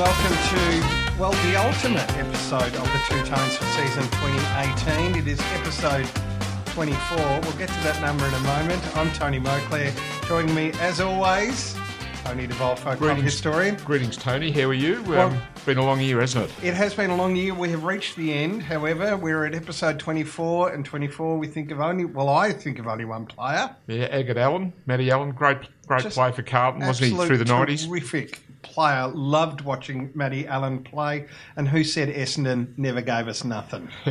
[0.00, 5.14] welcome to, well, the ultimate episode of the Two Tones for season 2018.
[5.14, 6.08] It is episode
[6.72, 7.18] 24.
[7.18, 8.96] We'll get to that number in a moment.
[8.96, 9.92] I'm Tony Moclair.
[10.26, 11.76] Joining me, as always,
[12.30, 13.74] Tony De Bolfo, club historian.
[13.84, 14.52] Greetings, Tony.
[14.52, 15.02] How are you?
[15.02, 16.64] Well- um, been a long year, hasn't it?
[16.64, 17.52] It has been a long year.
[17.52, 18.62] We have reached the end.
[18.62, 22.86] However, we're at episode 24, and 24 we think of only, well, I think of
[22.86, 23.74] only one player.
[23.88, 27.44] Yeah, Agate Allen, Matty Allen, great, great Just play for Carlton, wasn't he, through the
[27.46, 27.86] nineties?
[27.86, 29.08] Terrific player.
[29.08, 31.26] Loved watching Matty Allen play.
[31.56, 33.88] And who said Essendon never gave us nothing?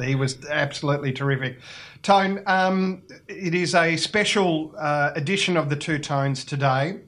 [0.00, 1.58] he was absolutely terrific.
[2.02, 7.00] Tone, um, it is a special uh, edition of the Two Tones today.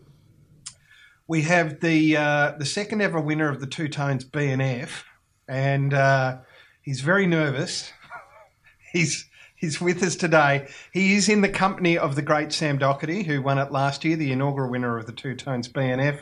[1.28, 5.02] We have the uh, the second ever winner of the Two Tones BNF,
[5.48, 6.38] and uh,
[6.82, 7.92] he's very nervous.
[8.92, 10.68] he's he's with us today.
[10.92, 14.16] He is in the company of the great Sam Doherty, who won it last year,
[14.16, 16.20] the inaugural winner of the Two Tones BNF.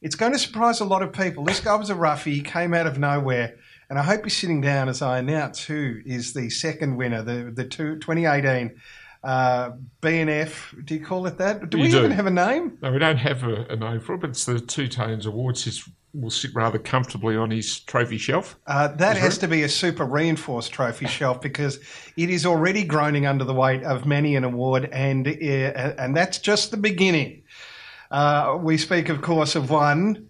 [0.00, 1.44] It's going to surprise a lot of people.
[1.44, 3.54] This guy was a roughie, he came out of nowhere,
[3.88, 7.52] and I hope he's sitting down as I announce who is the second winner, the
[7.54, 8.74] the two, 2018
[9.24, 9.70] uh,
[10.00, 10.84] BNF.
[10.84, 11.70] Do you call it that?
[11.70, 11.98] Do You we do.
[11.98, 12.78] even have a name?
[12.82, 15.64] No, we don't have a, a name for it, but it's the Two Tones Awards.
[15.64, 18.56] His will sit rather comfortably on his trophy shelf.
[18.66, 21.78] Uh, that has to be a super reinforced trophy shelf because
[22.18, 26.38] it is already groaning under the weight of many an award, and uh, and that's
[26.38, 27.42] just the beginning.
[28.10, 30.28] Uh, we speak, of course, of one.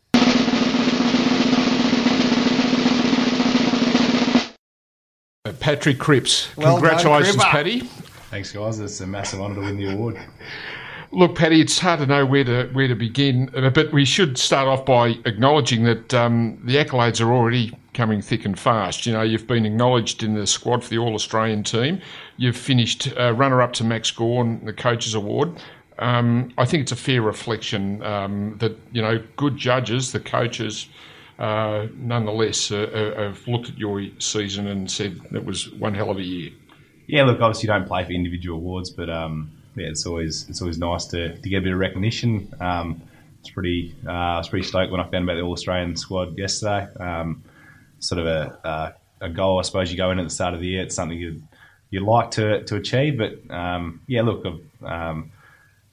[5.58, 6.56] Patrick Cripps.
[6.56, 7.50] Well Congratulations, Cripper.
[7.50, 7.88] Paddy.
[8.33, 8.80] Thanks, guys.
[8.80, 10.19] It's a massive honour to win the award.
[11.11, 14.39] Look, Paddy, it's hard to know where to where to begin, uh, but we should
[14.39, 19.05] start off by acknowledging that um, the accolades are already coming thick and fast.
[19.05, 22.00] You know, you've been acknowledged in the squad for the All Australian team.
[22.39, 25.62] You've finished uh, runner up to Max Gawn, the Coaches Award.
[25.98, 30.89] Um, I think it's a fair reflection um, that you know good judges, the coaches,
[31.39, 36.08] uh, nonetheless, uh, uh, have looked at your season and said it was one hell
[36.08, 36.51] of a year.
[37.12, 40.62] Yeah, look, obviously you don't play for individual awards, but um, yeah, it's always it's
[40.62, 42.50] always nice to, to get a bit of recognition.
[42.58, 43.02] Um,
[43.39, 46.39] it's pretty uh, I was pretty stoked when I found about the All Australian squad
[46.39, 46.89] yesterday.
[46.98, 47.42] Um,
[47.98, 49.90] sort of a, a a goal, I suppose.
[49.90, 51.42] You go in at the start of the year, it's something you
[51.90, 54.46] you like to to achieve, but um, yeah, look,
[54.83, 55.33] um,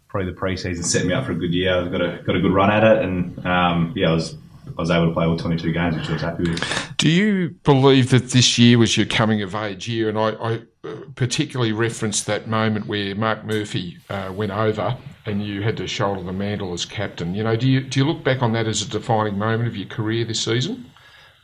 [0.08, 1.82] probably the preseason set me up for a good year.
[1.82, 4.36] I've got a got a good run at it, and um, yeah, I was
[4.68, 6.89] I was able to play all 22 games, which I was happy with.
[7.00, 10.10] Do you believe that this year was your coming of age year?
[10.10, 15.42] And I, I uh, particularly referenced that moment where Mark Murphy uh, went over and
[15.42, 17.34] you had to shoulder the mantle as captain.
[17.34, 19.78] You know, do you do you look back on that as a defining moment of
[19.78, 20.92] your career this season?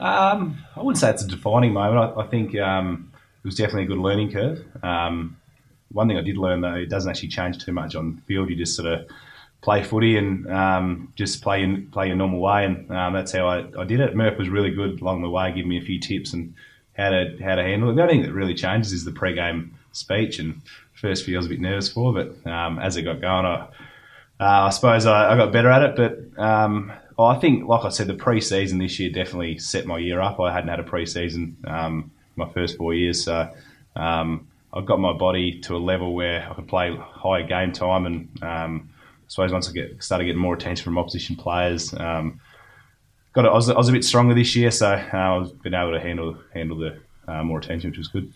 [0.02, 2.18] Um, I wouldn't say it's a defining moment.
[2.18, 4.66] I, I think um, it was definitely a good learning curve.
[4.84, 5.38] Um,
[5.94, 8.50] one thing I did learn though, it doesn't actually change too much on field.
[8.50, 9.08] You just sort of
[9.66, 13.48] play footy and um, just play in, play your normal way, and um, that's how
[13.48, 14.16] I, I did it.
[14.16, 16.54] Murph was really good along the way, giving me a few tips and
[16.94, 17.96] how to how to handle it.
[17.96, 20.38] The only thing that really changes is the pre-game speech.
[20.38, 20.62] And
[20.94, 23.68] first few I was a bit nervous for, but um, as it got going, I
[24.40, 27.86] uh, I suppose I, I got better at it, but um, well, I think, like
[27.86, 30.40] I said, the pre-season this year definitely set my year up.
[30.40, 33.50] I hadn't had a pre-season um, my first four years, so
[33.96, 38.06] um, I got my body to a level where I could play higher game time,
[38.06, 38.90] and um,
[39.28, 42.40] suppose once I get started getting more attention from opposition players, um,
[43.34, 45.92] got I, was, I was a bit stronger this year, so uh, I've been able
[45.92, 46.98] to handle handle the
[47.28, 48.34] uh, more attention, which was good.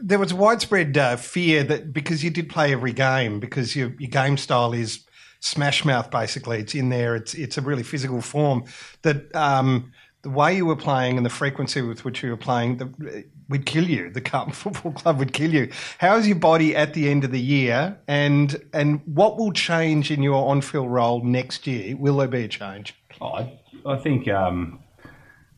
[0.00, 4.10] There was widespread uh, fear that because you did play every game, because your, your
[4.10, 5.04] game style is
[5.40, 8.64] smash mouth, basically, it's in there, it's it's a really physical form,
[9.02, 12.76] that um, the way you were playing and the frequency with which you were playing
[12.76, 14.10] the, would kill you.
[14.10, 15.70] The Carlton Football Club would kill you.
[15.98, 20.10] How is your body at the end of the year, and and what will change
[20.10, 21.96] in your on-field role next year?
[21.96, 22.94] Will there be a change?
[23.20, 24.80] Oh, I, I think um,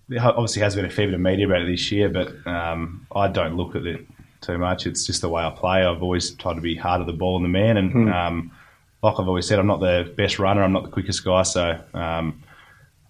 [0.08, 3.06] there obviously has been a fair bit of media about it this year, but um,
[3.14, 4.06] I don't look at it
[4.41, 4.86] too much.
[4.86, 5.84] It's just the way I play.
[5.84, 8.50] I've always tried to be hard at the ball and the man, and um,
[9.02, 10.62] like I've always said, I'm not the best runner.
[10.62, 12.43] I'm not the quickest guy, so um,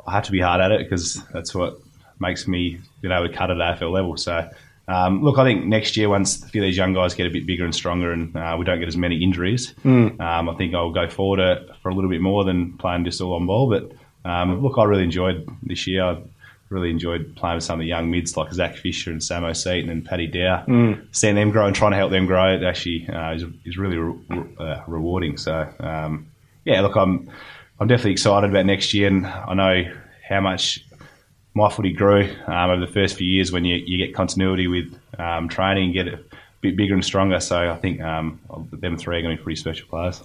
[0.06, 1.79] I have to be hard at it because that's what
[2.21, 4.17] makes me being able to cut at AFL level.
[4.17, 4.49] So.
[4.87, 7.31] Um, look, I think next year, once a few of these young guys get a
[7.31, 9.73] bit bigger and stronger, and uh, we don't get as many injuries,
[10.21, 13.19] um, I think I'll go forward uh, for a little bit more than playing just
[13.23, 13.71] all on ball.
[13.71, 13.93] But
[14.29, 16.05] um, look, I really enjoyed this year.
[16.05, 16.19] I
[16.69, 19.89] really enjoyed playing with some of the young mids like Zac Fisher and Samo Seton
[19.89, 20.65] and Paddy Dow.
[21.12, 23.97] Seeing them grow and trying to help them grow, it actually uh, is, is really
[23.97, 25.39] re- uh, rewarding.
[25.39, 26.27] So, um,
[26.67, 27.31] yeah, look, I'm
[27.81, 29.93] I'm definitely excited about next year, and I know
[30.29, 30.85] how much
[31.55, 34.97] my footy grew um, over the first few years when you, you get continuity with
[35.19, 36.21] um, training and get a
[36.61, 37.41] bit bigger and stronger.
[37.41, 38.41] So I think um,
[38.73, 40.23] them three are going to be pretty special players.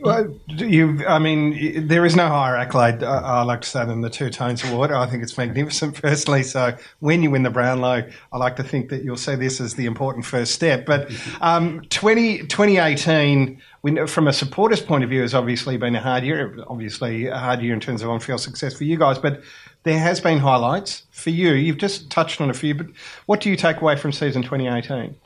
[0.00, 4.00] Well, you, I mean, there is no higher accolade, I, I like to say, than
[4.00, 4.92] the Two Tones Award.
[4.92, 6.44] I think it's magnificent, personally.
[6.44, 9.74] So when you win the Brownlow, I like to think that you'll see this as
[9.74, 10.86] the important first step.
[10.86, 11.10] But
[11.40, 16.22] um, 20, 2018, we, from a supporter's point of view, has obviously been a hard
[16.22, 16.56] year.
[16.68, 19.18] Obviously, a hard year in terms of on-field success for you guys.
[19.18, 19.42] But
[19.82, 21.54] there has been highlights for you.
[21.54, 22.74] You've just touched on a few.
[22.74, 22.86] But
[23.26, 25.16] what do you take away from season 2018?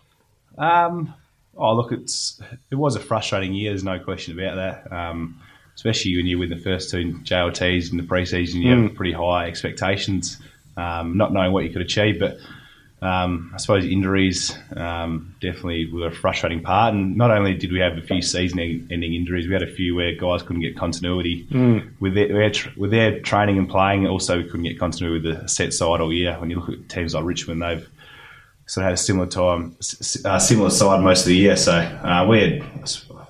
[0.56, 1.14] Um,
[1.62, 3.70] Oh, look, it's it was a frustrating year.
[3.70, 4.92] There's no question about that.
[4.92, 5.40] Um,
[5.74, 8.82] especially when you win the first two JLTs in the preseason, you mm.
[8.88, 10.38] have pretty high expectations,
[10.76, 12.18] um, not knowing what you could achieve.
[12.18, 12.36] But
[13.00, 16.94] um, I suppose injuries um, definitely were a frustrating part.
[16.94, 20.14] And not only did we have a few season-ending injuries, we had a few where
[20.14, 21.90] guys couldn't get continuity mm.
[22.00, 24.06] with their, with their training and playing.
[24.06, 26.36] Also, we couldn't get continuity with the set side all year.
[26.38, 27.88] When you look at teams like Richmond, they've
[28.72, 29.76] sort of had a similar time,
[30.24, 31.56] uh, similar side most of the year.
[31.56, 32.62] So uh, we had,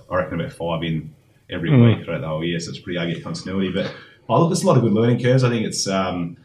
[0.08, 1.12] I reckon, about five in
[1.50, 1.84] every mm.
[1.84, 2.60] week throughout the whole year.
[2.60, 3.72] So it's pretty hard to get continuity.
[3.72, 3.92] But
[4.28, 5.42] oh, look, there's a lot of good learning curves.
[5.42, 6.36] I think it's um,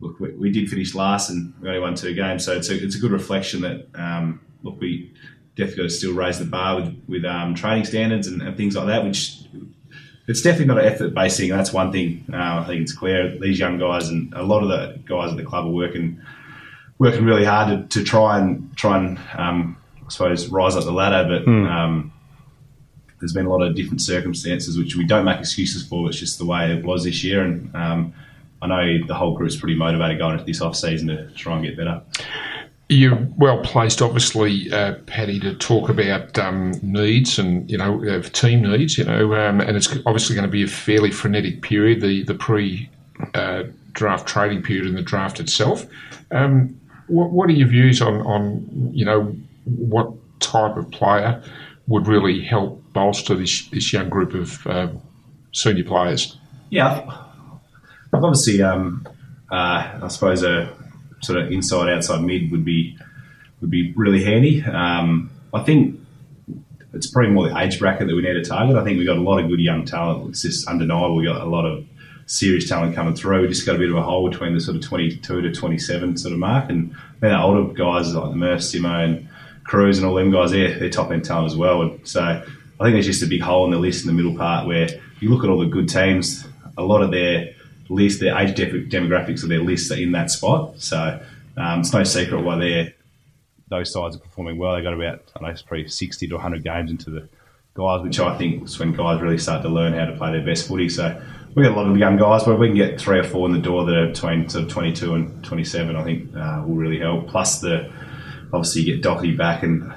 [0.00, 2.84] look, we, we, did finish last and we only won two games, so it's a
[2.84, 5.14] it's a good reflection that um, look we
[5.54, 8.74] definitely got to still raise the bar with with um, training standards and, and, things
[8.74, 9.36] like that, which.
[10.28, 11.50] It's definitely not an effort based thing.
[11.50, 13.36] That's one thing uh, I think it's clear.
[13.40, 16.20] These young guys and a lot of the guys at the club are working
[17.00, 19.76] working really hard to, to try and try and um,
[20.06, 21.68] I suppose rise up the ladder, but mm.
[21.68, 22.12] um,
[23.18, 26.08] there's been a lot of different circumstances which we don't make excuses for.
[26.08, 28.14] It's just the way it was this year, and um,
[28.62, 31.64] I know the whole group's pretty motivated going into this off season to try and
[31.64, 32.02] get better.
[32.90, 38.20] You're well placed, obviously, uh, Paddy, to talk about um, needs and you know uh,
[38.22, 38.98] team needs.
[38.98, 42.34] You know, um, and it's obviously going to be a fairly frenetic period, the the
[42.34, 42.90] pre
[43.32, 43.62] uh,
[43.92, 45.86] draft trading period and the draft itself.
[46.32, 46.79] Um,
[47.10, 51.42] what, what are your views on, on you know what type of player
[51.86, 54.88] would really help bolster this this young group of uh,
[55.52, 56.36] senior players?
[56.70, 57.04] Yeah,
[58.12, 59.06] obviously, um,
[59.50, 60.74] uh, I suppose a
[61.22, 62.96] sort of inside outside mid would be
[63.60, 64.62] would be really handy.
[64.62, 66.00] Um, I think
[66.92, 68.76] it's probably more the age bracket that we need to target.
[68.76, 70.30] I think we've got a lot of good young talent.
[70.30, 71.16] It's just undeniable.
[71.16, 71.84] We've got a lot of
[72.30, 73.42] serious talent coming through.
[73.42, 76.16] We just got a bit of a hole between the sort of 22 to 27
[76.16, 76.70] sort of mark.
[76.70, 79.28] And then the older guys like the Murph, Simo, and
[79.64, 81.82] Cruz and all them guys, they're, they're top end talent as well.
[81.82, 82.44] And so I
[82.84, 84.88] think there's just a big hole in the list in the middle part where
[85.18, 86.46] you look at all the good teams,
[86.78, 87.52] a lot of their
[87.88, 90.80] list, their age demographics of their lists are in that spot.
[90.80, 91.20] So
[91.56, 92.94] um, it's no secret why they're
[93.70, 94.76] those sides are performing well.
[94.76, 97.28] They got about I know it's probably 60 to 100 games into the
[97.74, 100.44] guys, which I think is when guys really start to learn how to play their
[100.44, 100.88] best footy.
[100.88, 101.20] So
[101.54, 103.52] we got a lot of young guys, but we can get three or four in
[103.52, 105.96] the door that are between sort of 22 and 27.
[105.96, 107.28] I think uh, will really help.
[107.28, 107.90] Plus the
[108.52, 109.92] obviously you get Doherty back and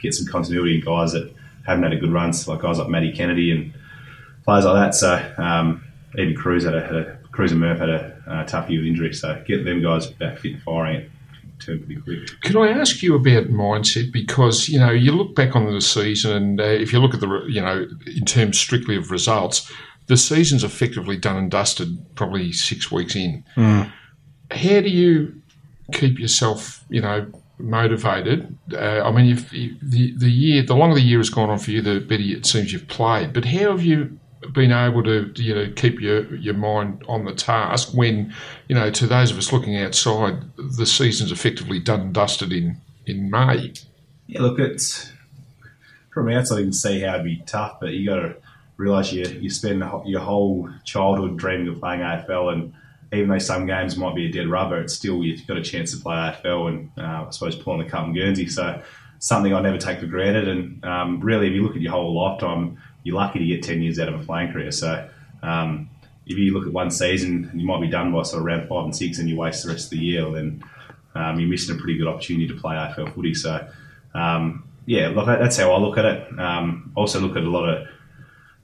[0.00, 1.32] get some continuity in guys that
[1.66, 3.72] haven't had a good run, so like guys like Matty Kennedy and
[4.44, 4.94] players like that.
[4.94, 5.84] So um,
[6.16, 8.88] even Cruz had a, had a Cruz and Murph had a uh, tough year with
[8.88, 11.10] injury, so get them guys back fit and firing.
[12.40, 14.12] Can I ask you about mindset?
[14.12, 17.20] Because you know you look back on the season, and uh, if you look at
[17.20, 19.70] the you know in terms strictly of results,
[20.06, 23.44] the season's effectively done and dusted probably six weeks in.
[23.56, 23.92] Mm.
[24.50, 25.40] How do you
[25.92, 27.26] keep yourself, you know,
[27.58, 28.56] motivated?
[28.72, 31.58] Uh, I mean, if, if the the year, the longer the year has gone on
[31.58, 33.32] for you, the better it seems you've played.
[33.32, 34.18] But how have you
[34.52, 38.34] been able to, you know, keep your your mind on the task when,
[38.68, 42.76] you know, to those of us looking outside, the season's effectively done and dusted in
[43.06, 43.72] in May?
[44.26, 45.12] Yeah, look, it's
[46.12, 48.36] from outside you can see how it'd be tough, but you got to
[48.76, 52.72] realise you you spend your whole childhood dreaming of playing AFL, and
[53.12, 55.92] even though some games might be a dead rubber, it's still you've got a chance
[55.92, 58.48] to play AFL and uh, I suppose pulling the cup in Guernsey.
[58.48, 58.82] So
[59.18, 60.48] something I never take for granted.
[60.48, 63.82] And um, really, if you look at your whole lifetime, you're lucky to get ten
[63.82, 64.70] years out of a playing career.
[64.72, 65.08] So
[65.42, 65.90] um,
[66.26, 68.84] if you look at one season, you might be done by sort of round five
[68.84, 70.64] and six, and you waste the rest of the year, then
[71.14, 73.34] um, you're missing a pretty good opportunity to play AFL footy.
[73.34, 73.68] So
[74.14, 76.38] um, yeah, look, that's how I look at it.
[76.38, 77.88] Um, also look at a lot of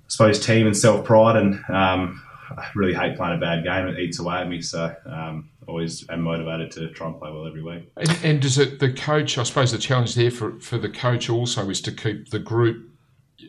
[0.09, 2.23] I suppose team and self pride, and um,
[2.57, 3.87] I really hate playing a bad game.
[3.89, 7.47] It eats away at me, so um, always am motivated to try and play well
[7.47, 7.91] every week.
[7.99, 9.37] And, and does it the coach?
[9.37, 12.87] I suppose the challenge there for, for the coach also is to keep the group.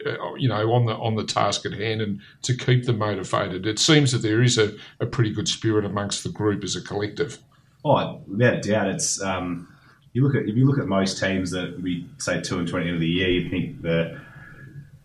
[0.06, 3.66] Uh, you know, on the on the task at hand, and to keep them motivated.
[3.66, 6.82] It seems that there is a, a pretty good spirit amongst the group as a
[6.82, 7.39] collective.
[7.84, 9.68] Oh, without a doubt, it's um,
[10.13, 12.86] you look at if you look at most teams that we say two and twenty
[12.86, 14.22] end of the year, you think the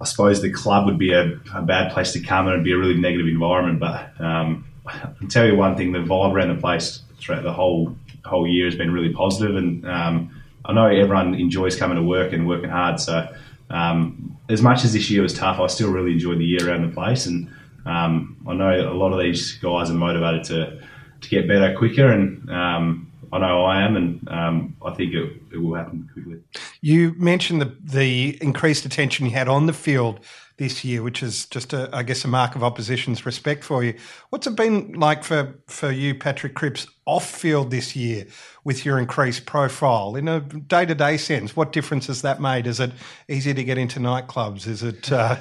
[0.00, 2.72] I suppose the club would be a, a, bad place to come and it'd be
[2.72, 3.80] a really negative environment.
[3.80, 7.52] But um, I can tell you one thing: the vibe around the place throughout the
[7.52, 12.02] whole whole year has been really positive, and um, I know everyone enjoys coming to
[12.02, 13.00] work and working hard.
[13.00, 13.28] So
[13.70, 16.88] um, as much as this year was tough, I still really enjoyed the year around
[16.88, 17.48] the place, and
[17.86, 20.82] um, I know a lot of these guys are motivated to
[21.20, 25.32] to get better quicker, and um, I know I am, and um, I think it,
[25.52, 26.43] it will happen quickly.
[26.80, 30.20] You mentioned the the increased attention you had on the field
[30.56, 33.94] this year, which is just, a, I guess, a mark of opposition's respect for you.
[34.30, 38.26] What's it been like for, for you, Patrick Cripps, off field this year
[38.62, 40.14] with your increased profile?
[40.14, 42.68] In a day to day sense, what difference has that made?
[42.68, 42.92] Is it
[43.28, 44.68] easier to get into nightclubs?
[44.68, 45.38] Is it, uh,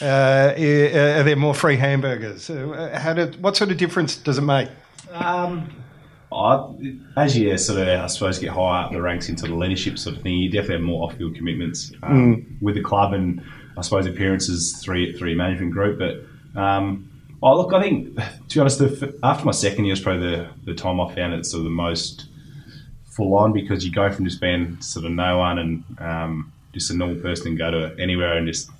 [0.00, 2.48] uh, are there more free hamburgers?
[2.48, 4.68] Uh, how did, what sort of difference does it make?
[5.10, 5.74] Um,
[6.32, 9.98] I, as you sort of, I suppose, get higher up the ranks into the leadership
[9.98, 12.62] sort of thing, you definitely have more off-field commitments um, mm.
[12.62, 13.42] with the club and
[13.76, 15.98] I suppose appearances three three management group.
[15.98, 17.10] But um,
[17.42, 20.48] oh, look, I think to be honest, the, after my second year was probably the,
[20.64, 22.26] the time I found it sort of the most
[23.06, 26.90] full on because you go from just being sort of no one and um, just
[26.90, 28.70] a normal person and go to anywhere and just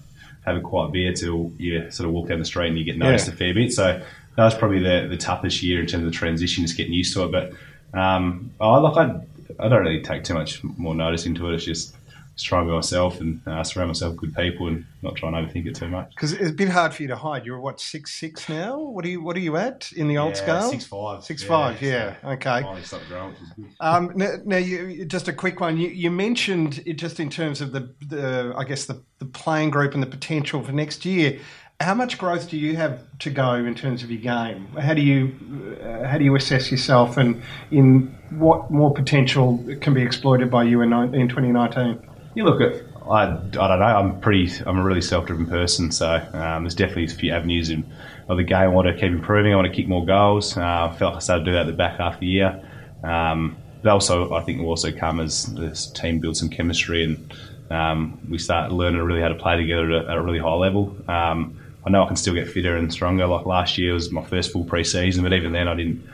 [0.45, 2.99] have a quiet beer till you sort of walk down the street and you get
[2.99, 3.35] noticed yeah.
[3.35, 3.73] a fair bit.
[3.73, 4.03] So
[4.37, 7.15] that was probably the, the toughest year in terms of the transition, just getting used
[7.15, 7.33] to it.
[7.33, 7.53] But
[7.99, 9.21] um, oh, look, I,
[9.59, 11.55] I don't really take too much more notice into it.
[11.55, 11.97] It's just
[12.35, 15.29] just try and be myself and uh, surround myself with good people and not try
[15.29, 16.11] and overthink it too much.
[16.11, 17.45] Because it's a bit hard for you to hide.
[17.45, 18.79] You're what six six now?
[18.79, 20.71] What are you What are you at in the old yeah, scale?
[20.71, 21.25] Six five.
[21.25, 21.83] Six yeah, five.
[21.83, 22.17] Yeah.
[22.23, 22.63] So okay.
[22.63, 23.35] Finally started growing,
[23.81, 25.77] um, now, now you, just a quick one.
[25.77, 29.71] You, you mentioned it just in terms of the, the I guess the, the playing
[29.71, 31.39] group and the potential for next year.
[31.83, 34.69] How much growth do you have to go in terms of your game?
[34.79, 39.93] How do you uh, how do you assess yourself and in what more potential can
[39.93, 42.01] be exploited by you in in 2019?
[42.35, 43.85] You look at I, I don't know.
[43.85, 44.51] I'm pretty.
[44.65, 47.85] I'm a really self-driven person, so um, there's definitely a few avenues in
[48.29, 48.59] of the game.
[48.59, 49.53] I want to keep improving.
[49.53, 50.57] I want to kick more goals.
[50.57, 52.27] Uh, I felt like I started to do that at the back half of the
[52.27, 52.63] year.
[53.03, 57.35] Um, but also, I think will also come as this team builds some chemistry and
[57.73, 60.55] um, we start learning really how to play together at a, at a really high
[60.55, 60.97] level.
[61.09, 63.27] Um, I know I can still get fitter and stronger.
[63.27, 66.09] Like last year was my first full pre-season, but even then I didn't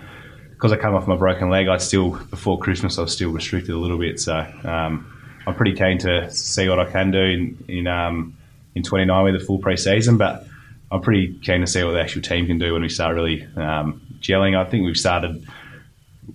[0.51, 1.69] because I came off my broken leg.
[1.69, 4.19] I still before Christmas I was still restricted a little bit.
[4.19, 4.35] So
[4.65, 5.13] um,
[5.47, 8.37] I'm pretty keen to see what I can do in in, um,
[8.75, 10.47] in 29 with a full pre-season, but
[10.91, 13.45] I'm pretty keen to see what the actual team can do when we start really
[13.57, 14.57] um, gelling.
[14.57, 15.47] I think we've started,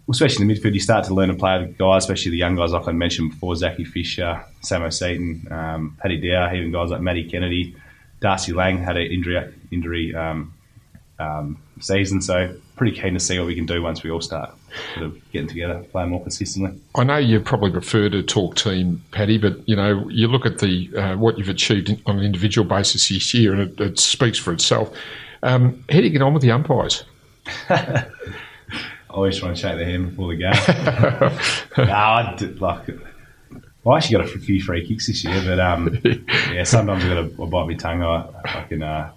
[0.10, 2.56] especially in the midfield, you start to learn to play with guys, especially the young
[2.56, 7.02] guys like I mentioned before, Zachy Fisher, Samo Seton, um, Paddy Dow, even guys like
[7.02, 7.76] Matty Kennedy,
[8.24, 10.54] Darcy Lang had an injury injury um,
[11.20, 14.56] um, season, so pretty keen to see what we can do once we all start
[14.94, 16.80] sort of getting together, playing more consistently.
[16.96, 20.60] I know you probably prefer to talk team, Paddy, but you know you look at
[20.60, 24.38] the uh, what you've achieved on an individual basis this year, and it, it speaks
[24.38, 24.96] for itself.
[25.44, 27.04] Um, how do you get on with the umpires?
[27.70, 28.06] I
[29.10, 31.78] always try and shake their hand before the game.
[31.88, 32.88] no, I did, like.
[33.86, 36.00] I actually got a few free kicks this year, but um,
[36.52, 38.02] yeah, sometimes I got to bite my tongue.
[38.02, 39.12] I, I can uh,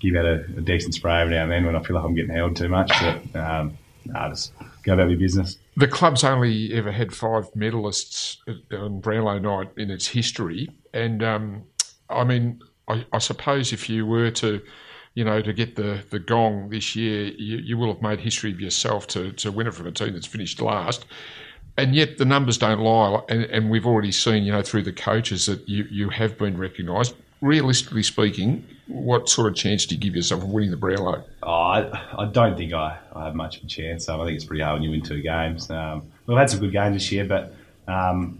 [0.00, 2.14] give out a, a, decent spray every now and then when I feel like I'm
[2.14, 2.92] getting held too much.
[3.00, 4.52] But um, nah, just
[4.82, 5.56] go about your business.
[5.76, 8.36] The club's only ever had five medalists
[8.72, 11.62] on Brownlow night in its history, and um,
[12.10, 14.60] I mean, I, I, suppose if you were to,
[15.14, 18.52] you know, to get the, the gong this year, you, you will have made history
[18.52, 21.06] of yourself to, to win it from a team that's finished last.
[21.76, 24.92] And yet the numbers don't lie, and, and we've already seen, you know, through the
[24.92, 27.14] coaches that you, you have been recognised.
[27.40, 31.24] Realistically speaking, what sort of chance do you give yourself of winning the Brownlow?
[31.42, 34.08] Oh, I, I don't think I, I have much of a chance.
[34.08, 35.70] Um, I think it's pretty hard when you win two games.
[35.70, 37.54] Um, we've had some good games this year, but
[37.88, 38.38] um,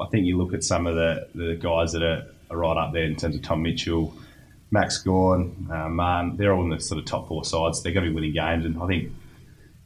[0.00, 2.92] I think you look at some of the, the guys that are, are right up
[2.92, 4.14] there in terms of Tom Mitchell,
[4.70, 7.82] Max uh, Man, they're all in the sort of top four sides.
[7.82, 9.12] They're going to be winning games, and I think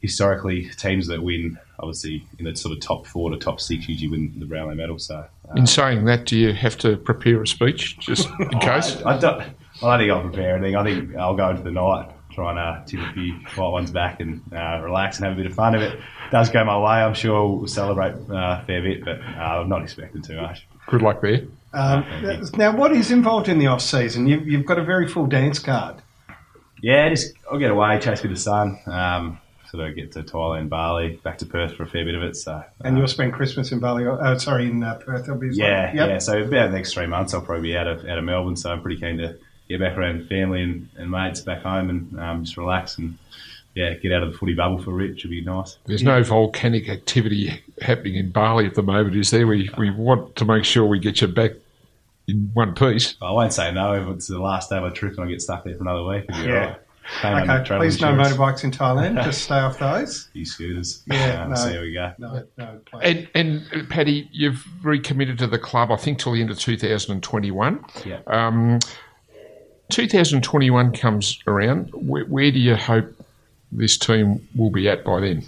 [0.01, 4.09] historically teams that win, obviously in the sort of top four to top six, usually
[4.09, 4.99] win the Brownlow medal.
[4.99, 9.01] So, um, in saying that, do you have to prepare a speech just in case?
[9.03, 9.41] I, I, don't.
[9.41, 10.75] I don't think I'll prepare anything.
[10.75, 14.19] I think I'll go into the night trying to tip a few quiet ones back
[14.19, 15.73] and uh, relax and have a bit of fun.
[15.73, 15.99] If it
[16.31, 19.69] does go my way, I'm sure we'll celebrate uh, a fair bit, but uh, I'm
[19.69, 20.67] not expecting too much.
[20.87, 21.43] Good luck there.
[21.73, 22.05] Um,
[22.55, 24.27] now, what is involved in the off season?
[24.27, 26.01] You've, you've, got a very full dance card.
[26.81, 28.79] Yeah, just I'll get away, chase with the sun.
[28.85, 29.39] Um,
[29.75, 32.35] sort of get to Thailand, Bali, back to Perth for a fair bit of it.
[32.35, 34.05] So, and you'll spend Christmas in Bali?
[34.05, 35.27] Oh, sorry, in uh, Perth.
[35.53, 36.09] yeah, yep.
[36.09, 36.17] yeah.
[36.19, 38.55] So about the next three months, I'll probably be out of out of Melbourne.
[38.55, 39.37] So I'm pretty keen to
[39.69, 43.17] get back around family and, and mates back home and um, just relax and
[43.73, 45.77] yeah, get out of the footy bubble for Rich would be nice.
[45.85, 49.45] There's no volcanic activity happening in Bali at the moment, is there?
[49.45, 51.51] We we want to make sure we get you back
[52.27, 53.15] in one piece.
[53.21, 55.41] I won't say no if it's the last day of a trip and I get
[55.41, 56.25] stuck there for another week.
[56.29, 56.53] Yeah.
[56.53, 56.77] Right.
[57.21, 59.23] Came Okay, travel please no motorbikes in Thailand.
[59.23, 60.29] Just stay off those.
[60.33, 61.03] E-scooters.
[61.07, 61.55] Yeah, Um, no.
[61.55, 62.13] See how we go.
[62.17, 63.27] No, no, please.
[63.35, 67.85] And, and Paddy, you've recommitted to the club, I think, till the end of 2021.
[68.05, 68.19] Yeah.
[68.27, 68.79] Um,
[69.89, 71.89] 2021 comes around.
[71.93, 73.13] Where, where do you hope
[73.71, 75.43] this team will be at by then?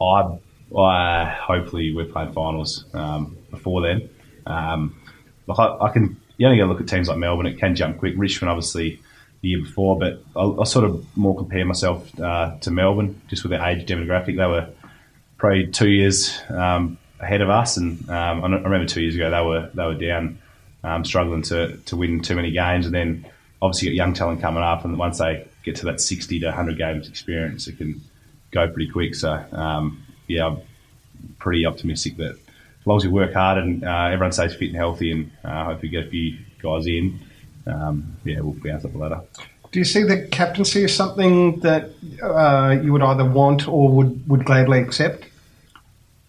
[0.00, 0.38] I,
[0.76, 4.08] I hopefully we're playing finals um, before then.
[4.46, 4.98] Um,
[5.46, 7.46] like I, I can, you only got to look at teams like Melbourne.
[7.46, 8.14] It can jump quick.
[8.16, 9.00] Richmond, obviously,
[9.40, 13.50] the year before, but I, sort of more compare myself uh, to Melbourne just with
[13.50, 14.36] their age demographic.
[14.36, 14.68] They were
[15.38, 19.42] probably two years um, ahead of us, and um, I remember two years ago they
[19.42, 20.38] were they were down,
[20.82, 23.26] um, struggling to to win too many games, and then
[23.60, 26.78] obviously got young talent coming up, and once they get to that sixty to hundred
[26.78, 28.00] games experience, it can
[28.50, 29.14] go pretty quick.
[29.14, 30.62] So um, yeah, I'm
[31.38, 34.76] pretty optimistic that as long as we work hard and uh, everyone stays fit and
[34.76, 37.20] healthy, and uh, hopefully get a few guys in,
[37.66, 39.20] um, yeah, we'll bounce up the ladder.
[39.72, 41.90] Do you see the captaincy as something that
[42.22, 45.26] uh, you would either want or would, would gladly accept?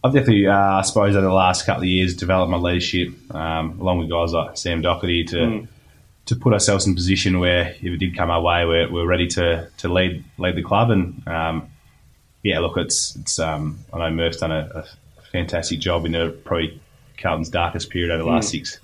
[0.03, 3.79] I've definitely, uh, I suppose, over the last couple of years, developed my leadership um,
[3.79, 5.67] along with guys like Sam Doherty to
[6.27, 9.07] to put ourselves in a position where if it did come our way, we're, we're
[9.07, 10.91] ready to, to lead lead the club.
[10.91, 11.69] And um,
[12.43, 13.39] yeah, look, it's it's.
[13.39, 14.85] Um, I know Murph's done a,
[15.19, 16.79] a fantastic job in the probably
[17.17, 18.79] Carlton's darkest period over the last six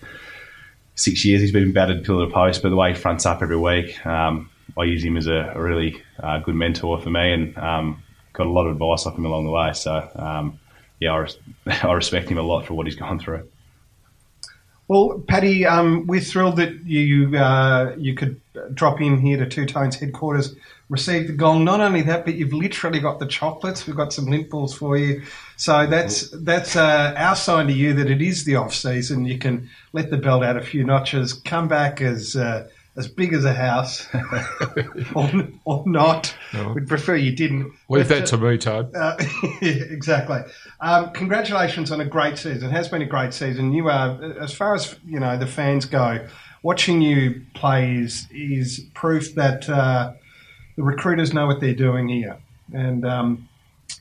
[0.96, 1.42] six years.
[1.42, 4.50] He's been battered pillar to post, but the way he fronts up every week, um,
[4.78, 8.48] I use him as a, a really uh, good mentor for me, and um, got
[8.48, 9.74] a lot of advice off him along the way.
[9.74, 10.60] So um,
[11.00, 11.38] yeah, I, res-
[11.84, 13.48] I respect him a lot for what he's gone through.
[14.88, 18.40] Well, Paddy, um, we're thrilled that you uh, you could
[18.74, 20.56] drop in here to Two Tones headquarters,
[20.94, 21.66] receive the gong.
[21.66, 23.86] Not only that, but you've literally got the chocolates.
[23.86, 25.24] We've got some lint balls for you.
[25.58, 29.26] So that's that's uh, our sign to you that it is the off season.
[29.26, 33.34] You can let the belt out a few notches, come back as uh, as big
[33.34, 34.08] as a house,
[35.16, 35.30] or,
[35.66, 36.36] or not.
[36.76, 37.74] We'd prefer you didn't.
[37.90, 38.94] Leave But, that to me, Todd.
[38.96, 39.18] uh,
[39.62, 40.42] exactly.
[40.80, 42.70] Um, congratulations on a great season.
[42.70, 43.74] It has been a great season.
[43.74, 46.28] You are, as far as you know, the fans go.
[46.62, 50.14] Watching you play is is proof that uh,
[50.76, 52.38] the recruiters know what they're doing here,
[52.74, 53.50] and um,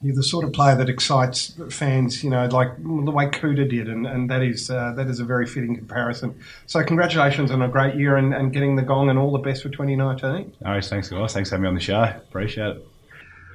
[0.00, 2.22] you're the sort of player that excites fans.
[2.24, 5.24] You know, like the way Kouta did, and, and that is uh, that is a
[5.24, 6.38] very fitting comparison.
[6.66, 9.62] So, congratulations on a great year and, and getting the gong, and all the best
[9.62, 10.54] for 2019.
[10.64, 11.32] All right, thanks guys.
[11.32, 12.02] Thanks for having me on the show.
[12.02, 12.86] Appreciate it.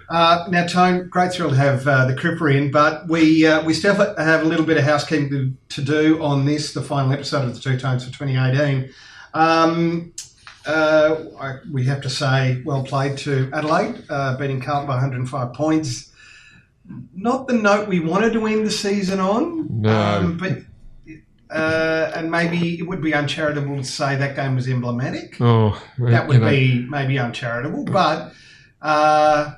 [0.09, 3.73] Uh, now, Tone, great thrill to have uh, the Cripper in, but we uh, we
[3.73, 7.45] still have a little bit of housekeeping to, to do on this, the final episode
[7.45, 8.89] of the Two Tones for 2018.
[9.33, 10.13] Um,
[10.67, 15.53] uh, I, we have to say, well played to Adelaide, uh, beating Carlton by 105
[15.53, 16.11] points.
[17.15, 19.89] Not the note we wanted to end the season on, No.
[20.17, 20.59] um, but
[21.49, 26.27] uh, and maybe it would be uncharitable to say that game was emblematic Oh, that
[26.27, 28.33] would know, be maybe uncharitable, but
[28.81, 29.53] uh,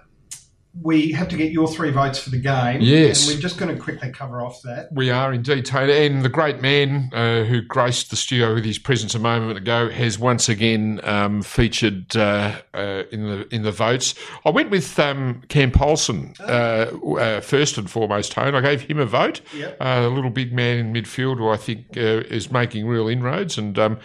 [0.81, 2.81] we have to get your three votes for the game.
[2.81, 3.27] Yes.
[3.27, 4.89] And we're just going to quickly cover off that.
[4.91, 5.93] We are indeed, Taylor.
[5.93, 9.89] And the great man uh, who graced the studio with his presence a moment ago
[9.89, 14.13] has once again um, featured uh, uh, in the in the votes.
[14.45, 18.31] I went with um, Cam Polson uh, uh, first and foremost.
[18.31, 19.41] Tone, I gave him a vote.
[19.55, 19.77] Yep.
[19.81, 23.57] Uh, a little big man in midfield who I think uh, is making real inroads,
[23.57, 23.99] and um,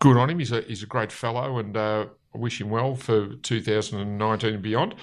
[0.00, 0.40] good on him.
[0.40, 4.62] He's a he's a great fellow, and uh, I wish him well for 2019 and
[4.62, 4.94] beyond.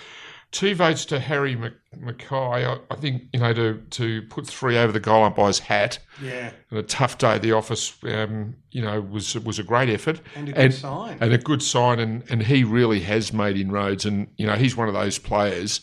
[0.55, 2.65] Two votes to Harry Mc- McKay.
[2.65, 6.51] I, I think you know to to put three over the goal umpire's hat Yeah.
[6.69, 7.93] and a tough day at the office.
[8.03, 11.17] Um, you know was was a great effort And a good sign.
[11.19, 11.99] and a good sign.
[11.99, 14.05] And and he really has made inroads.
[14.05, 15.81] And you know he's one of those players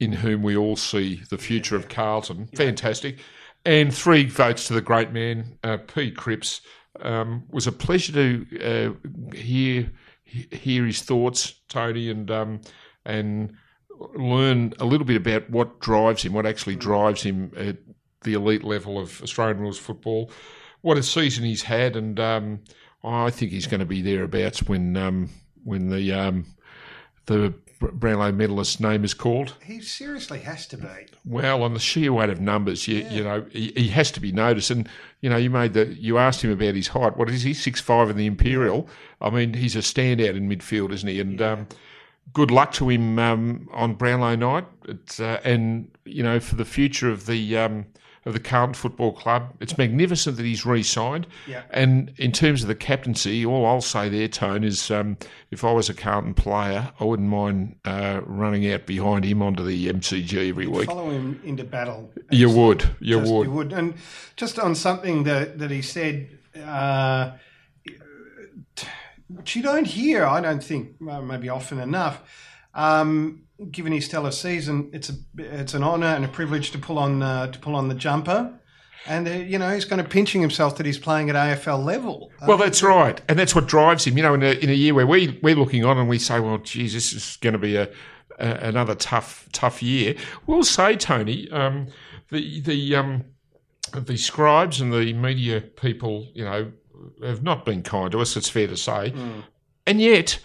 [0.00, 2.48] in whom we all see the future of Carlton.
[2.56, 3.20] Fantastic.
[3.64, 6.10] And three votes to the great man, uh, P.
[6.10, 6.62] Cripps.
[7.02, 8.96] Um, was a pleasure to
[9.32, 9.92] uh, hear
[10.24, 12.60] hear his thoughts, Tony, and um,
[13.04, 13.52] and
[14.14, 17.76] learn a little bit about what drives him, what actually drives him at
[18.22, 20.30] the elite level of Australian rules football.
[20.82, 22.60] What a season he's had, and um,
[23.04, 25.30] I think he's going to be thereabouts when um,
[25.64, 26.46] when the um,
[27.26, 29.54] the Brownlow medalist name is called.
[29.64, 31.06] He seriously has to be.
[31.24, 34.32] Well, on the sheer weight of numbers, you, you know, he, he has to be
[34.32, 34.70] noticed.
[34.70, 34.86] And
[35.22, 37.16] you know, you made the you asked him about his height.
[37.16, 37.54] What is he?
[37.54, 38.88] Six five in the Imperial.
[39.20, 41.20] I mean, he's a standout in midfield, isn't he?
[41.20, 41.68] And um,
[42.32, 44.66] good luck to him um, on Brownlow night.
[44.86, 47.86] It's, uh, and you know, for the future of the um,
[48.26, 51.26] of the Carlton Football Club, it's magnificent that he's re-signed.
[51.46, 51.62] Yeah.
[51.70, 55.16] And in terms of the captaincy, all I'll say there, Tone, is um,
[55.50, 59.64] if I was a Carlton player, I wouldn't mind uh, running out behind him onto
[59.64, 60.86] the MCG every week.
[60.86, 62.12] Follow him into battle.
[62.30, 63.46] You would, you Just- would.
[63.46, 63.72] You would.
[63.72, 63.94] And
[64.36, 66.28] just on something that, that he said,
[66.62, 67.32] uh,
[69.34, 72.20] which you don't hear, I don't think, maybe often enough.
[72.74, 76.98] Um, given his stellar season, it's a it's an honour and a privilege to pull
[76.98, 78.54] on uh, to pull on the jumper.
[79.06, 82.30] And uh, you know he's kind of pinching himself that he's playing at AFL level.
[82.46, 84.16] Well, that's right, and that's what drives him.
[84.16, 86.38] You know, in a, in a year where we we're looking on and we say,
[86.40, 87.88] "Well, geez, this is going to be a,
[88.38, 90.14] a another tough tough year."
[90.46, 91.88] We'll say, Tony, um,
[92.30, 93.24] the the um,
[93.92, 96.70] the scribes and the media people, you know,
[97.22, 98.36] have not been kind to us.
[98.36, 99.12] It's fair to say,
[99.86, 100.38] and yet,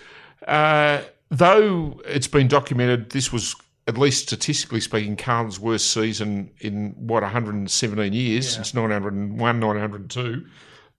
[0.47, 3.55] uh, though it's been documented, this was
[3.87, 10.43] at least statistically speaking, Carlton's worst season in what 117 years since 901, 902.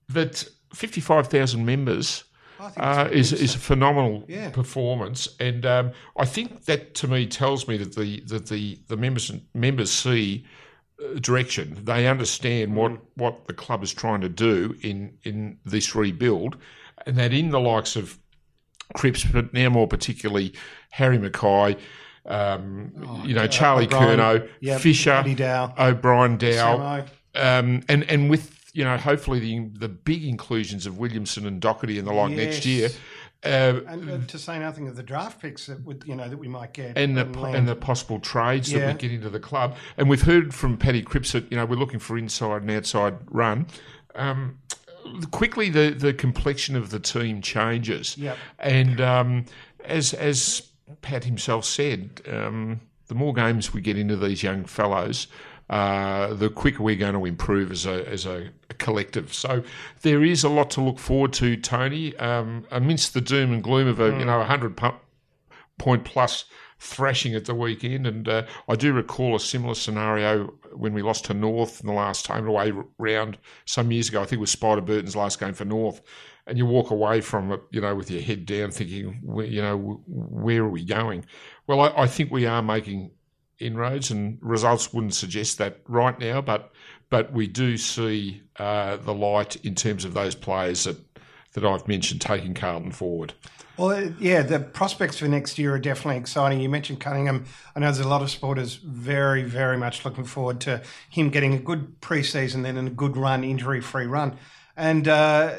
[0.09, 2.23] That 55,000 members
[2.77, 4.49] uh, is is a phenomenal Yeah.
[4.49, 8.97] performance, and um, I think that to me tells me that the that the the
[8.97, 10.45] members members see
[11.21, 11.77] direction.
[11.83, 16.57] They understand what what the club is trying to do in in this rebuild,
[17.05, 18.17] and that in the likes of
[18.93, 20.53] Cripps, but now more particularly
[20.91, 21.77] Harry McKay.
[22.25, 27.05] Um, you know, Charlie Curnow, yep, Fisher, Dow, O'Brien, Dow,
[27.35, 31.97] um, and and with you know hopefully the the big inclusions of Williamson and Doherty
[31.97, 32.99] and the like next year, Yes.
[33.47, 36.47] Uh, And to say nothing of the draft picks that would, you know that we
[36.47, 37.55] might get and the land.
[37.55, 41.01] and the possible trades that we get into the club, and we've heard from Paddy
[41.01, 43.65] Cripps that you know we're looking for inside and outside run.
[44.15, 44.59] Um,
[45.31, 48.37] quickly, the the complexion of the team changes, Yep.
[48.59, 49.45] and um,
[49.85, 50.63] as as
[51.01, 55.27] Pat himself said, um, the more games we get into these young fellows,
[55.69, 59.33] uh, the quicker we're going to improve as a as a, collective.
[59.33, 59.63] So
[60.01, 62.15] there is a lot to look forward to, Tony.
[62.17, 64.79] Um, amidst the doom and gloom of a you know a hundred
[65.77, 66.45] point plus
[66.79, 71.25] thrashing at the weekend, and uh, I do recall a similar scenario when we lost
[71.25, 74.21] to North in the last home and away round some years ago.
[74.21, 76.01] I think it was Spider Burton's last game for North,
[76.45, 80.01] and you walk away from it, you know, with your head down, thinking, you know,
[80.07, 81.25] where are we going?
[81.65, 83.11] Well, I, I think we are making
[83.59, 86.71] inroads, and results wouldn't suggest that right now, but
[87.09, 90.97] but we do see uh, the light in terms of those players that
[91.53, 93.33] that I've mentioned taking Carlton forward.
[93.77, 96.59] Well, yeah, the prospects for next year are definitely exciting.
[96.59, 97.45] You mentioned Cunningham.
[97.75, 101.53] I know there's a lot of supporters very, very much looking forward to him getting
[101.53, 104.37] a good preseason, then and a good run, injury-free run.
[104.75, 105.55] And uh,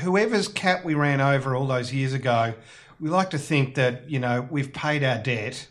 [0.00, 2.54] whoever's cat we ran over all those years ago,
[2.98, 5.68] we like to think that you know we've paid our debt.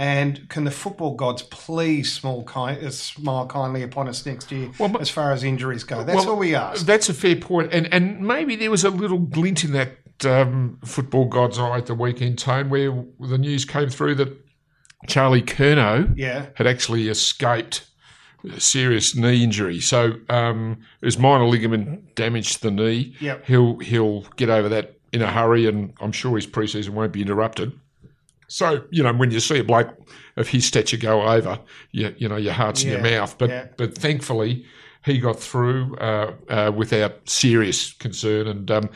[0.00, 4.70] And can the football gods please small kind, uh, smile kindly upon us next year
[4.78, 6.02] Well, as far as injuries go?
[6.02, 6.86] That's Well, all we ask.
[6.86, 10.78] That's a fair point, and and maybe there was a little glint in that um,
[10.86, 14.34] football god's eye at the weekend, Tone, where the news came through that
[15.06, 16.46] Charlie Curnow Yeah.
[16.54, 17.86] had actually escaped
[18.50, 19.80] a serious knee injury.
[19.80, 23.16] So um, it was minor ligament damage to the knee.
[23.20, 23.44] Yep.
[23.46, 27.20] He'll he'll get over that in a hurry, and I'm sure his preseason won't be
[27.20, 27.72] interrupted.
[28.50, 29.96] So you know when you see a bloke
[30.36, 31.58] of his stature go over,
[31.92, 33.38] you, you know your heart's in your mouth.
[33.38, 33.66] But yeah.
[33.76, 34.64] but thankfully
[35.04, 38.90] he got through uh, uh, without serious concern, and um,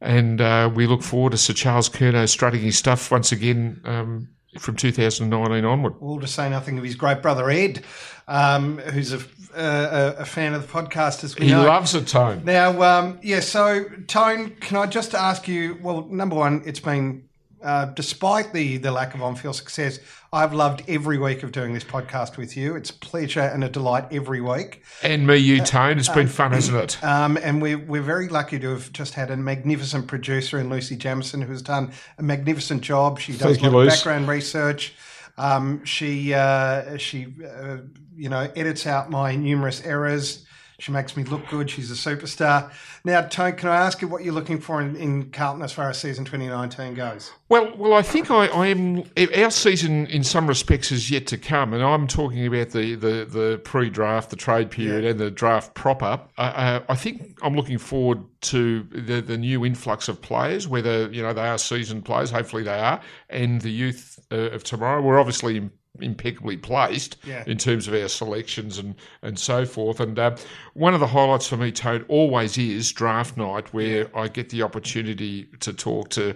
[0.00, 4.28] and uh, we look forward to Sir Charles Curnow strutting his stuff once again um,
[4.58, 5.94] from 2019 onward.
[6.00, 7.84] All to say nothing of his great brother Ed,
[8.26, 9.20] um, who's a,
[9.54, 11.64] a, a fan of the podcast as we He know.
[11.64, 12.42] loves a tone.
[12.44, 13.40] now, um, yeah.
[13.40, 15.78] So, Tone, can I just ask you?
[15.82, 17.27] Well, number one, it's been
[17.62, 19.98] uh, despite the the lack of on-field success,
[20.32, 22.76] I've loved every week of doing this podcast with you.
[22.76, 24.82] It's a pleasure and a delight every week.
[25.02, 25.98] And me, you, Tone.
[25.98, 26.98] It's been fun, hasn't it?
[27.08, 30.94] Um, and we're, we're very lucky to have just had a magnificent producer in Lucy
[30.94, 33.18] Jamison who's done a magnificent job.
[33.18, 33.96] She does a you, lot of Luce.
[33.96, 34.94] background research.
[35.38, 37.78] Um, she uh, she uh,
[38.16, 40.44] you know edits out my numerous errors.
[40.80, 41.68] She makes me look good.
[41.68, 42.70] She's a superstar.
[43.02, 45.90] Now, Tone, can I ask you what you're looking for in, in Carlton as far
[45.90, 47.32] as season 2019 goes?
[47.48, 49.02] Well, well, I think I, I am.
[49.36, 53.24] Our season, in some respects, is yet to come, and I'm talking about the, the,
[53.24, 56.20] the pre-draft, the trade period, and the draft proper.
[56.36, 61.22] Uh, I think I'm looking forward to the the new influx of players, whether you
[61.22, 62.30] know they are seasoned players.
[62.30, 65.02] Hopefully, they are, and the youth uh, of tomorrow.
[65.02, 67.44] We're obviously impeccably placed Yeah.
[67.46, 70.00] in terms of our selections and and so forth.
[70.00, 70.36] And uh,
[70.74, 74.62] one of the highlights for me, Toad, always is draft night, where I get the
[74.62, 76.34] opportunity to talk to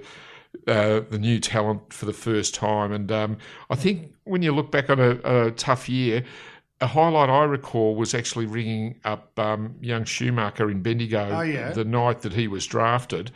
[0.69, 2.93] uh, the new talent for the first time.
[2.93, 3.39] And um,
[3.71, 6.25] I think when you look back on a, a tough year,
[6.81, 11.71] a highlight I recall was actually ringing up um, young Schumacher in Bendigo Oh, yeah.
[11.73, 13.31] the night that he was drafted.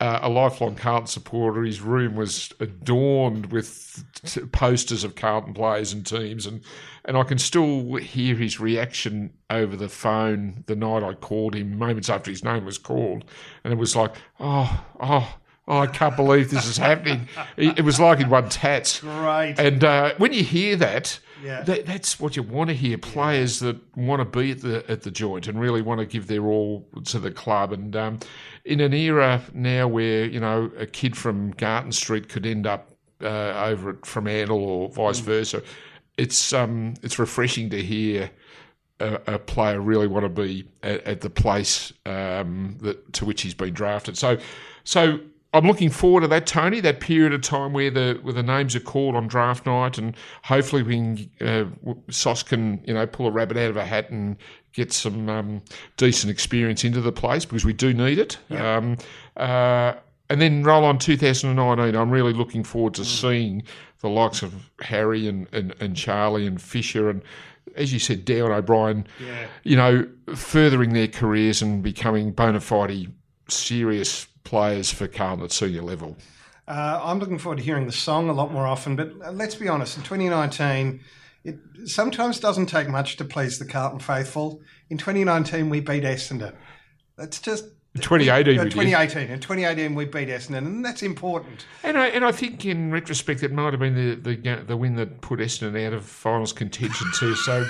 [0.00, 5.92] Uh, a lifelong Carlton supporter, his room was adorned with t- posters of Carlton players
[5.92, 6.60] and teams, and
[7.04, 11.78] and I can still hear his reaction over the phone the night I called him,
[11.78, 13.24] moments after his name was called,
[13.62, 17.28] and it was like, oh, oh, Oh, I can't believe this is happening.
[17.56, 18.98] It was like he'd won tats.
[18.98, 19.54] Great.
[19.58, 21.62] And uh, when you hear that, Yeah.
[21.62, 22.98] that, that's what you want to hear.
[22.98, 26.26] Players that want to be at the at the joint and really want to give
[26.26, 27.72] their all to the club.
[27.72, 28.18] And um,
[28.64, 32.90] in an era now where you know a kid from Garton Street could end up
[33.22, 35.24] uh, over at Fremantle or vice Mm.
[35.24, 35.62] versa,
[36.16, 38.30] it's um, it's refreshing to hear.
[39.00, 43.42] A, a player really want to be at, at the place um, that to which
[43.42, 44.16] he's been drafted.
[44.16, 44.38] So,
[44.84, 45.18] so
[45.54, 46.80] I'm looking forward to that, Tony.
[46.80, 50.16] That period of time where the where the names are called on draft night, and
[50.42, 54.10] hopefully we can uh, Sauce can you know pull a rabbit out of a hat
[54.10, 54.36] and
[54.72, 55.62] get some um,
[55.98, 58.38] decent experience into the place because we do need it.
[58.50, 58.96] Um,
[59.36, 59.92] uh,
[60.30, 61.94] and then roll on 2019.
[61.94, 63.64] I'm really looking forward to seeing
[64.00, 67.22] the likes of Harry and, and, and Charlie and Fisher and,
[67.76, 69.46] as you said, Darren O'Brien, Yeah.
[69.62, 73.12] you know, furthering their careers and becoming bona fide,
[73.48, 76.16] serious players for Carlton at senior level.
[76.68, 79.68] Uh, I'm looking forward to hearing the song a lot more often, but let's be
[79.68, 81.00] honest, in 2019,
[81.44, 84.60] it sometimes doesn't take much to please the Carlton faithful.
[84.88, 86.54] In 2019, we beat Essendon.
[87.16, 87.64] That's just.
[87.96, 88.72] 2018 Uh, we did.
[88.72, 89.30] 2018.
[89.30, 91.66] In 2018, we beat Essendon, and that's important.
[91.82, 94.94] And I, and I think in retrospect, it might have been the, the, the win
[94.96, 97.34] that put Essendon out of finals contention too.
[97.34, 97.66] So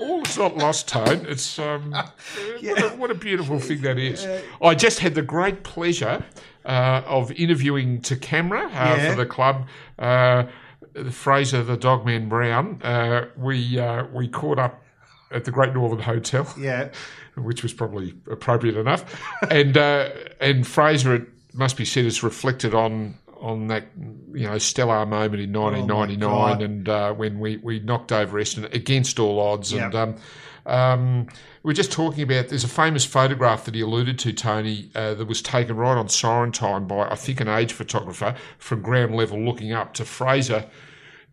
[0.00, 1.26] all it's not lost, Tone.
[1.28, 1.90] It's um,
[2.62, 4.26] what, a, what a beautiful thing that is.
[4.62, 6.24] I just had the great pleasure
[6.64, 9.10] uh, of interviewing to camera uh, Yeah.
[9.10, 9.66] for the club.
[9.98, 10.44] Uh,
[11.10, 12.80] Fraser, the dogman Brown.
[12.82, 14.82] Uh, we uh, we caught up
[15.30, 16.88] at the Great Northern Hotel Yeah.
[17.36, 19.04] which was probably appropriate enough.
[19.50, 20.08] and uh,
[20.40, 23.88] and Fraser, it must be said, has reflected on on that
[24.32, 26.62] you know stellar moment in 1999, God.
[26.62, 29.72] and uh, when we, we knocked over Essendon against all odds.
[29.72, 29.82] Yep.
[29.82, 30.16] And um,
[30.66, 31.26] um,
[31.62, 32.48] we're just talking about.
[32.48, 36.08] There's a famous photograph that he alluded to, Tony, uh, that was taken right on
[36.08, 40.66] siren time by I think an age photographer from ground level, looking up to Fraser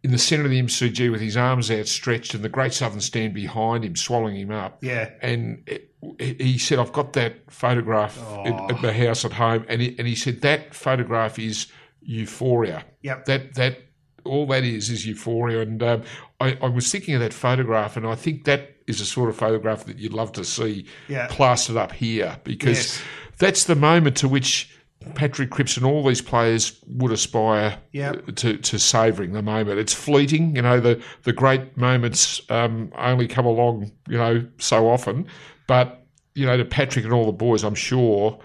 [0.05, 3.33] in the centre of the MCG with his arms outstretched and the Great Southern Stand
[3.33, 4.77] behind him, swallowing him up.
[4.83, 5.09] Yeah.
[5.19, 8.15] And it, he said, I've got that photograph
[8.45, 9.65] at, at my house at home.
[9.67, 11.65] And he, and he said, that photograph is
[12.05, 12.85] euphoria.
[13.01, 13.25] Yep.
[13.25, 13.77] That, that,
[14.23, 15.61] all that is, is euphoria.
[15.61, 16.03] And um,
[16.39, 19.35] I, I was thinking of that photograph, and I think that is a sort of
[19.35, 21.27] photograph that you'd love to see Yeah.
[21.29, 23.01] plastered up here because Yes.
[23.39, 24.71] that's the moment to which
[25.13, 28.35] Patrick Cripps and all these players would aspire Yep.
[28.37, 29.77] to, to savouring the moment.
[29.79, 34.87] It's fleeting, you know, the, the great moments um, only come along, you know, so
[34.89, 35.27] often.
[35.67, 38.39] But, you know, to Patrick and all the boys, I'm sure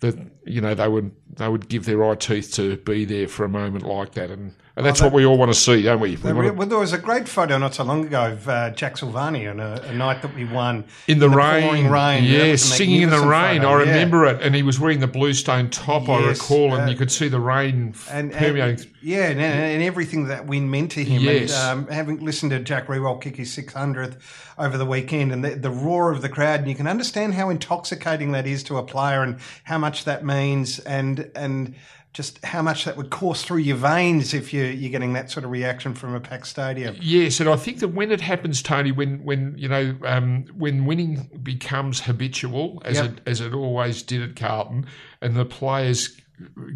[0.00, 0.16] that,
[0.50, 3.48] you know, they would they would give their eye teeth to be there for a
[3.48, 4.30] moment like that.
[4.30, 6.16] And, and that's what we all want to see, don't we?
[6.16, 9.50] We well, there was a great photo not so long ago of uh, Jack Silvagni
[9.50, 12.24] on a, a night that we won in the, rain, pouring rain.
[12.24, 13.60] That yes, was a singing in the rain.
[13.60, 13.90] photo, I yeah.
[13.90, 16.08] remember it, and he was wearing the bluestone top.
[16.08, 18.62] I recall, and uh, you could see the rain and, permeating.
[18.62, 21.22] and yeah, and, and everything that win meant to him.
[21.22, 21.54] Yes.
[21.54, 24.18] And um, having listened to Jack Riewoldt kick his 600th
[24.58, 27.48] over the weekend, and the, the roar of the crowd, and you can understand how
[27.50, 30.39] intoxicating that is to a player, and how much that means,
[30.80, 31.74] and and
[32.12, 35.44] just how much that would course through your veins if you you're getting that sort
[35.44, 36.96] of reaction from a packed stadium.
[37.00, 40.86] Yes, and I think that when it happens, Tony, when when you know um, when
[40.86, 43.04] winning becomes habitual, as Yep.
[43.04, 44.86] it as it always did at Carlton,
[45.20, 46.16] and the players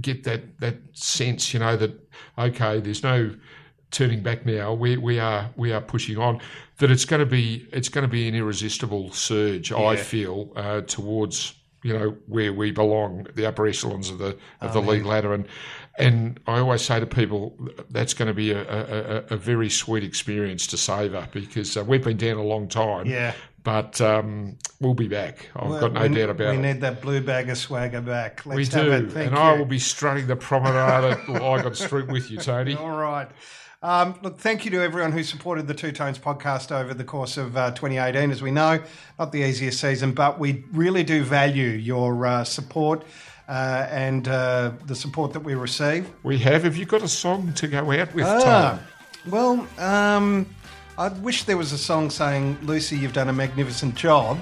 [0.00, 1.92] get that that sense, you know, that
[2.38, 3.34] okay, there's no
[3.90, 4.72] turning back now.
[4.72, 6.40] We we are we are pushing on.
[6.78, 9.72] That it's going to be it's going to be an irresistible surge.
[9.72, 14.72] I feel uh, towards you know where we belong, the upper echelons of the of
[14.72, 15.46] the league ladder, and
[15.98, 17.56] and I always say to people
[17.90, 22.02] that's going to be a, a, a, very sweet experience to savour because uh, we've
[22.02, 23.06] been down a long time.
[23.06, 23.34] Yeah.
[23.62, 25.48] But um, we'll be back.
[25.56, 26.56] I've got no we, doubt about we it.
[26.56, 28.44] We need that blue bag of swagger back.
[28.44, 29.12] Let's we have do, it.
[29.12, 29.42] Thank and you.
[29.42, 32.74] I will be strutting the promenade at Lygon Street with you, Tony.
[32.76, 33.28] All right.
[33.84, 37.36] Um, look, thank you to everyone who supported the Two Tones podcast over the course
[37.36, 38.30] of uh, 2018.
[38.30, 38.82] As we know,
[39.18, 43.04] not the easiest season, but we really do value your uh, support
[43.46, 46.10] uh, and uh, the support that we receive.
[46.22, 46.64] We have.
[46.64, 48.80] Have you got a song to go out with, Ah,
[49.26, 49.30] Tom?
[49.30, 50.46] well, um,
[50.96, 54.38] I wish there was a song saying, Lucy, you've done a magnificent job,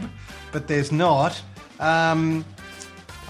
[0.52, 1.42] but there's not.
[1.81, 2.44] Um,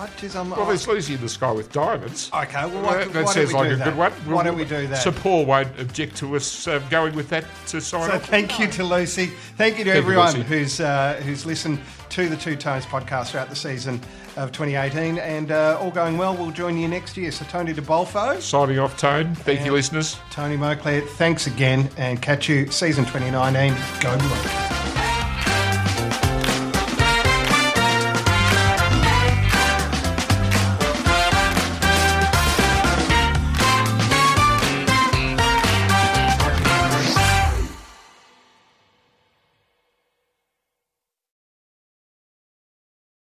[0.02, 2.30] I, geez, Well, there's Lucy in the Sky with Diamonds.
[2.34, 3.84] Okay, well, why, that that why sounds don't we like do a that?
[3.84, 4.12] good one.
[4.34, 5.02] Why don't we do that?
[5.02, 8.26] So Paul won't object to us uh, going with that to sign So off.
[8.26, 9.26] thank you to Lucy.
[9.56, 10.42] Thank you to Thank everyone Lucy.
[10.42, 11.78] who's uh, who's listened
[12.10, 14.00] to the Two Tones podcast throughout the season
[14.36, 15.18] of 2018.
[15.18, 17.30] And uh, all going well, we'll join you next year.
[17.30, 19.34] So Tony De Bolfo, Signing off, Tone.
[19.34, 20.18] Thank you, listeners.
[20.30, 23.74] Tony Moclair, thanks again, and catch you season 2019.
[24.00, 24.91] Go Blue.